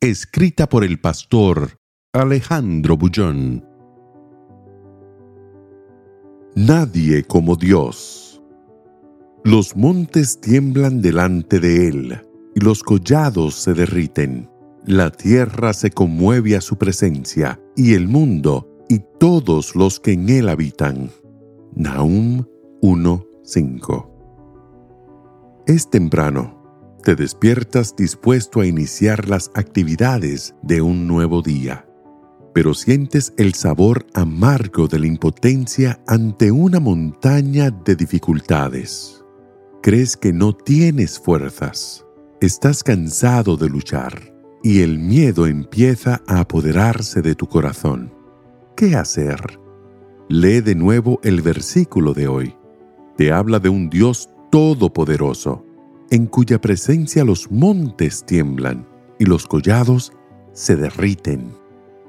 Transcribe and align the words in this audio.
Escrita 0.00 0.68
por 0.68 0.84
el 0.84 1.00
pastor 1.00 1.80
Alejandro 2.12 2.96
Bullón. 2.96 3.64
Nadie 6.54 7.24
como 7.24 7.56
Dios. 7.56 8.40
Los 9.42 9.74
montes 9.74 10.40
tiemblan 10.40 11.02
delante 11.02 11.58
de 11.58 11.88
Él, 11.88 12.22
y 12.54 12.60
los 12.60 12.84
collados 12.84 13.56
se 13.56 13.74
derriten. 13.74 14.48
La 14.86 15.10
tierra 15.10 15.72
se 15.72 15.90
conmueve 15.90 16.54
a 16.54 16.60
su 16.60 16.78
presencia, 16.78 17.60
y 17.74 17.94
el 17.94 18.06
mundo, 18.06 18.84
y 18.88 19.00
todos 19.18 19.74
los 19.74 19.98
que 19.98 20.12
en 20.12 20.28
él 20.28 20.48
habitan. 20.48 21.10
Nahum 21.74 22.44
1:5 22.82 24.06
Es 25.66 25.90
temprano. 25.90 26.57
Te 27.08 27.16
despiertas 27.16 27.96
dispuesto 27.96 28.60
a 28.60 28.66
iniciar 28.66 29.30
las 29.30 29.50
actividades 29.54 30.54
de 30.60 30.82
un 30.82 31.06
nuevo 31.06 31.40
día, 31.40 31.88
pero 32.52 32.74
sientes 32.74 33.32
el 33.38 33.54
sabor 33.54 34.04
amargo 34.12 34.88
de 34.88 34.98
la 34.98 35.06
impotencia 35.06 36.02
ante 36.06 36.52
una 36.52 36.80
montaña 36.80 37.70
de 37.70 37.96
dificultades. 37.96 39.24
Crees 39.82 40.18
que 40.18 40.34
no 40.34 40.54
tienes 40.54 41.18
fuerzas, 41.18 42.04
estás 42.42 42.84
cansado 42.84 43.56
de 43.56 43.70
luchar 43.70 44.34
y 44.62 44.82
el 44.82 44.98
miedo 44.98 45.46
empieza 45.46 46.20
a 46.26 46.40
apoderarse 46.40 47.22
de 47.22 47.34
tu 47.34 47.46
corazón. 47.46 48.12
¿Qué 48.76 48.96
hacer? 48.96 49.58
Lee 50.28 50.60
de 50.60 50.74
nuevo 50.74 51.20
el 51.22 51.40
versículo 51.40 52.12
de 52.12 52.28
hoy. 52.28 52.54
Te 53.16 53.32
habla 53.32 53.60
de 53.60 53.70
un 53.70 53.88
Dios 53.88 54.28
todopoderoso 54.50 55.64
en 56.10 56.26
cuya 56.26 56.60
presencia 56.60 57.24
los 57.24 57.50
montes 57.50 58.24
tiemblan 58.24 58.86
y 59.18 59.24
los 59.26 59.46
collados 59.46 60.12
se 60.52 60.76
derriten. 60.76 61.52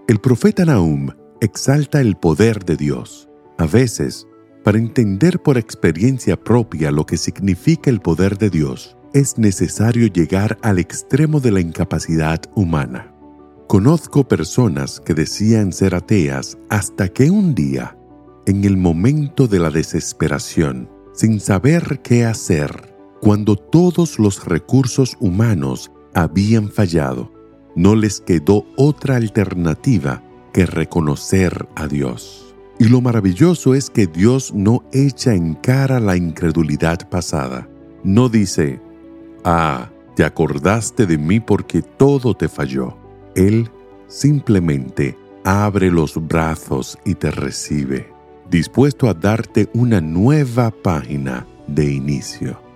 El 0.08 0.19
profeta 0.19 0.66
Nahum 0.66 1.09
exalta 1.41 2.02
el 2.02 2.16
poder 2.16 2.66
de 2.66 2.75
Dios. 2.75 3.30
A 3.58 3.66
veces, 3.66 4.28
para 4.64 4.78
entender 4.78 5.41
por 5.41 5.58
experiencia 5.58 6.36
propia 6.36 6.91
lo 6.91 7.06
que 7.06 7.17
significa 7.17 7.89
el 7.89 8.00
poder 8.00 8.38
de 8.38 8.50
Dios, 8.50 8.97
es 9.14 9.38
necesario 9.38 10.08
llegar 10.08 10.58
al 10.61 10.80
extremo 10.80 11.39
de 11.39 11.52
la 11.52 11.59
incapacidad 11.59 12.41
humana. 12.56 13.13
Conozco 13.67 14.28
personas 14.28 15.00
que 15.00 15.13
decían 15.13 15.73
ser 15.73 15.95
ateas 15.95 16.58
hasta 16.69 17.08
que 17.09 17.30
un 17.30 17.53
día, 17.53 17.97
en 18.45 18.63
el 18.63 18.78
momento 18.78 19.47
de 19.47 19.59
la 19.59 19.69
desesperación, 19.69 20.89
sin 21.13 21.39
saber 21.39 22.02
qué 22.02 22.25
hacer, 22.25 22.89
cuando 23.22 23.56
todos 23.56 24.20
los 24.20 24.45
recursos 24.45 25.17
humanos 25.20 25.92
habían 26.14 26.70
fallado, 26.70 27.31
no 27.75 27.95
les 27.95 28.22
quedó 28.22 28.66
otra 28.78 29.17
alternativa 29.17 30.23
que 30.53 30.66
reconocer 30.66 31.67
a 31.75 31.88
Dios. 31.88 32.56
Y 32.80 32.86
lo 32.86 33.02
maravilloso 33.02 33.75
es 33.75 33.90
que 33.90 34.08
Dios 34.08 34.53
no 34.53 34.84
echa 34.94 35.34
en 35.34 35.53
cara 35.56 36.00
la 36.00 36.16
incredulidad 36.16 37.09
pasada. 37.09 37.68
No 38.03 38.30
dice, 38.30 38.81
ah, 39.44 39.90
te 40.16 40.24
acordaste 40.24 41.06
de 41.06 41.18
mí 41.18 41.41
porque 41.41 41.81
todo 41.81 42.34
te 42.34 42.47
falló. 42.47 42.97
Él 43.36 43.69
simplemente 44.07 45.18
abre 45.44 45.91
los 45.91 46.16
brazos 46.28 46.97
y 47.06 47.16
te 47.16 47.31
recibe, 47.31 48.12
dispuesto 48.50 49.09
a 49.09 49.13
darte 49.13 49.69
una 49.74 50.00
nueva 50.00 50.72
página 50.72 51.46
de 51.68 51.91
inicio. 51.91 52.69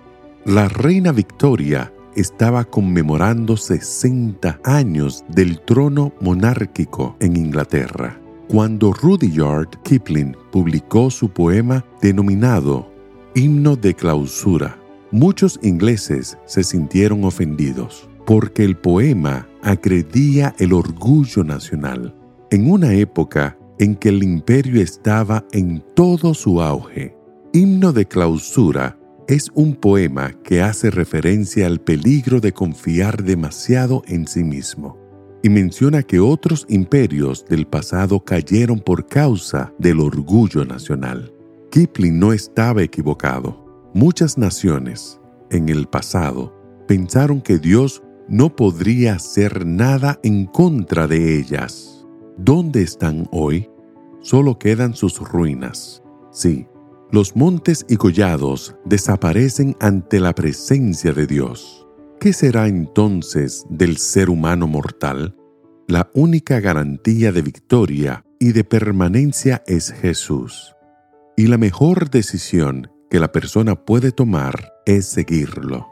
La 0.46 0.68
reina 0.68 1.10
Victoria 1.10 1.90
estaba 2.14 2.64
conmemorando 2.64 3.56
60 3.56 4.60
años 4.62 5.24
del 5.30 5.58
trono 5.62 6.12
monárquico 6.20 7.16
en 7.20 7.38
Inglaterra, 7.38 8.20
cuando 8.48 8.92
Rudyard 8.92 9.70
Kipling 9.84 10.36
publicó 10.52 11.10
su 11.10 11.30
poema 11.30 11.82
denominado 12.02 12.92
Himno 13.34 13.74
de 13.74 13.94
Clausura. 13.94 14.76
Muchos 15.10 15.58
ingleses 15.62 16.36
se 16.44 16.62
sintieron 16.62 17.24
ofendidos 17.24 18.06
porque 18.26 18.64
el 18.64 18.76
poema 18.76 19.48
agredía 19.62 20.54
el 20.58 20.74
orgullo 20.74 21.42
nacional 21.42 22.14
en 22.50 22.70
una 22.70 22.92
época 22.92 23.56
en 23.78 23.96
que 23.96 24.10
el 24.10 24.22
imperio 24.22 24.82
estaba 24.82 25.42
en 25.52 25.82
todo 25.94 26.34
su 26.34 26.60
auge. 26.60 27.16
Himno 27.54 27.94
de 27.94 28.04
Clausura 28.04 28.98
es 29.28 29.50
un 29.54 29.74
poema 29.74 30.32
que 30.42 30.60
hace 30.62 30.90
referencia 30.90 31.66
al 31.66 31.80
peligro 31.80 32.40
de 32.40 32.52
confiar 32.52 33.22
demasiado 33.22 34.02
en 34.06 34.26
sí 34.26 34.44
mismo 34.44 34.98
y 35.42 35.50
menciona 35.50 36.02
que 36.02 36.20
otros 36.20 36.64
imperios 36.70 37.44
del 37.44 37.66
pasado 37.66 38.24
cayeron 38.24 38.80
por 38.80 39.06
causa 39.06 39.72
del 39.78 40.00
orgullo 40.00 40.64
nacional. 40.64 41.34
Kipling 41.70 42.18
no 42.18 42.32
estaba 42.32 42.82
equivocado. 42.82 43.90
Muchas 43.92 44.38
naciones, 44.38 45.20
en 45.50 45.68
el 45.68 45.86
pasado, 45.86 46.54
pensaron 46.88 47.42
que 47.42 47.58
Dios 47.58 48.02
no 48.26 48.56
podría 48.56 49.16
hacer 49.16 49.66
nada 49.66 50.18
en 50.22 50.46
contra 50.46 51.06
de 51.06 51.38
ellas. 51.38 52.06
¿Dónde 52.38 52.82
están 52.82 53.28
hoy? 53.30 53.68
Solo 54.22 54.58
quedan 54.58 54.94
sus 54.94 55.20
ruinas. 55.20 56.02
Sí, 56.32 56.66
los 57.14 57.36
montes 57.36 57.86
y 57.88 57.96
collados 57.96 58.74
desaparecen 58.84 59.76
ante 59.78 60.18
la 60.18 60.34
presencia 60.34 61.12
de 61.12 61.28
Dios. 61.28 61.86
¿Qué 62.18 62.32
será 62.32 62.66
entonces 62.66 63.64
del 63.70 63.98
ser 63.98 64.28
humano 64.28 64.66
mortal? 64.66 65.36
La 65.86 66.10
única 66.14 66.58
garantía 66.58 67.30
de 67.30 67.42
victoria 67.42 68.24
y 68.40 68.50
de 68.50 68.64
permanencia 68.64 69.62
es 69.68 69.92
Jesús. 69.92 70.74
Y 71.36 71.46
la 71.46 71.56
mejor 71.56 72.10
decisión 72.10 72.90
que 73.08 73.20
la 73.20 73.30
persona 73.30 73.76
puede 73.76 74.10
tomar 74.10 74.72
es 74.84 75.06
seguirlo. 75.06 75.86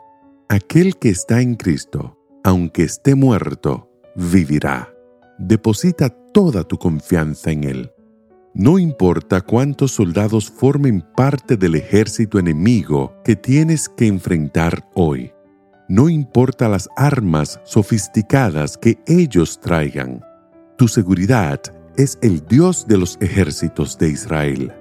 Aquel 0.48 0.96
que 0.96 1.10
está 1.10 1.40
en 1.40 1.54
Cristo, 1.54 2.18
aunque 2.42 2.82
esté 2.82 3.14
muerto, 3.14 3.92
vivirá. 4.16 4.92
Deposita 5.38 6.08
toda 6.32 6.64
tu 6.64 6.78
confianza 6.78 7.52
en 7.52 7.62
Él 7.62 7.92
no 8.54 8.78
importa 8.78 9.40
cuántos 9.40 9.92
soldados 9.92 10.50
formen 10.50 11.02
parte 11.16 11.56
del 11.56 11.74
ejército 11.74 12.38
enemigo 12.38 13.14
que 13.24 13.34
tienes 13.34 13.88
que 13.88 14.06
enfrentar 14.06 14.88
hoy. 14.94 15.32
No 15.88 16.08
importa 16.08 16.68
las 16.68 16.88
armas 16.96 17.60
sofisticadas 17.64 18.76
que 18.76 18.98
ellos 19.06 19.58
traigan. 19.60 20.22
Tu 20.76 20.86
seguridad 20.88 21.60
es 21.96 22.18
el 22.22 22.46
Dios 22.46 22.86
de 22.86 22.98
los 22.98 23.16
ejércitos 23.20 23.96
de 23.98 24.10
Israel. 24.10 24.72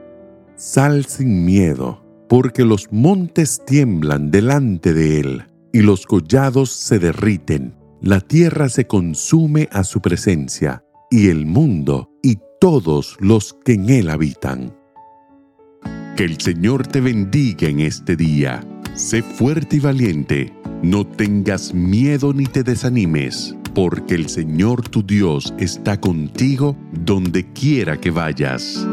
Sal 0.56 1.06
sin 1.06 1.46
miedo, 1.46 2.06
porque 2.28 2.66
los 2.66 2.92
montes 2.92 3.62
tiemblan 3.66 4.32
delante 4.32 4.94
de 4.94 5.20
él 5.20 5.46
y 5.72 5.82
los 5.82 6.06
collados 6.06 6.72
se 6.72 7.00
derriten. 7.00 7.74
La 8.02 8.20
tierra 8.20 8.68
se 8.68 8.86
consume 8.86 9.70
a 9.72 9.84
su 9.84 10.02
presencia 10.02 10.84
y 11.10 11.30
el 11.30 11.46
mundo 11.46 12.10
y 12.24 12.38
todos 12.62 13.18
los 13.20 13.56
que 13.66 13.74
en 13.74 13.90
él 13.90 14.12
habitan. 14.12 14.72
Que 16.16 16.26
el 16.26 16.40
Señor 16.40 16.86
te 16.86 17.02
bendiga 17.02 17.68
en 17.68 17.80
este 17.80 18.16
día. 18.16 18.64
Sé 18.94 19.24
fuerte 19.24 19.78
y 19.78 19.80
valiente. 19.80 20.54
No 20.84 21.04
tengas 21.04 21.74
miedo 21.74 22.36
ni 22.36 22.46
te 22.46 22.62
desanimes, 22.62 23.56
porque 23.74 24.14
el 24.14 24.30
Señor 24.30 24.88
tu 24.88 25.02
Dios 25.02 25.56
está 25.58 26.00
contigo 26.00 26.78
donde 27.04 27.52
quiera 27.52 28.00
que 28.00 28.12
vayas. 28.12 28.88